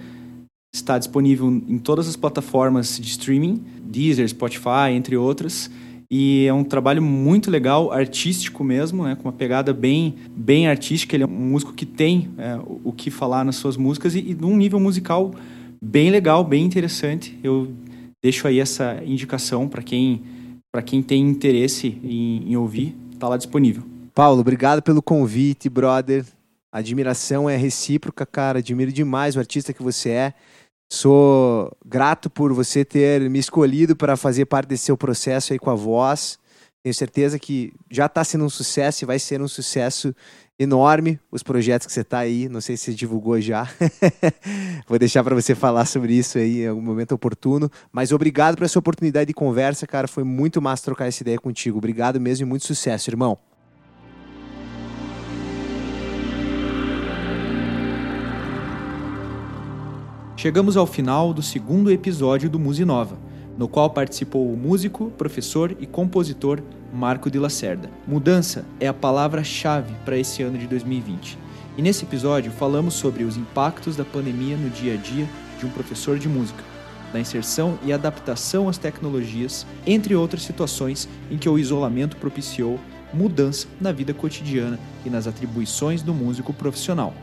[0.72, 5.68] está disponível em todas as plataformas de streaming, Deezer, Spotify, entre outras.
[6.14, 9.14] E é um trabalho muito legal, artístico mesmo, né?
[9.14, 11.16] com uma pegada bem, bem artística.
[11.16, 14.34] Ele é um músico que tem é, o que falar nas suas músicas e, e
[14.34, 15.34] num nível musical
[15.82, 17.38] bem legal, bem interessante.
[17.42, 17.72] Eu
[18.22, 20.20] deixo aí essa indicação para quem,
[20.84, 23.82] quem tem interesse em, em ouvir, está lá disponível.
[24.14, 26.26] Paulo, obrigado pelo convite, brother.
[26.70, 28.58] A admiração é recíproca, cara.
[28.58, 30.34] Admiro demais o artista que você é.
[30.94, 35.70] Sou grato por você ter me escolhido para fazer parte desse seu processo aí com
[35.70, 36.38] a voz.
[36.82, 40.14] Tenho certeza que já está sendo um sucesso e vai ser um sucesso
[40.58, 42.46] enorme os projetos que você está aí.
[42.46, 43.66] Não sei se você divulgou já.
[44.86, 47.70] Vou deixar para você falar sobre isso aí em algum momento oportuno.
[47.90, 50.06] Mas obrigado por essa oportunidade de conversa, cara.
[50.06, 51.78] Foi muito massa trocar essa ideia contigo.
[51.78, 53.38] Obrigado mesmo e muito sucesso, irmão.
[60.42, 63.16] Chegamos ao final do segundo episódio do Musinova,
[63.56, 66.60] no qual participou o músico, professor e compositor
[66.92, 67.88] Marco de Lacerda.
[68.08, 71.38] Mudança é a palavra-chave para esse ano de 2020.
[71.78, 75.28] E nesse episódio falamos sobre os impactos da pandemia no dia a dia
[75.60, 76.64] de um professor de música,
[77.12, 82.80] da inserção e adaptação às tecnologias, entre outras situações em que o isolamento propiciou
[83.14, 84.76] mudança na vida cotidiana
[85.06, 87.14] e nas atribuições do músico profissional.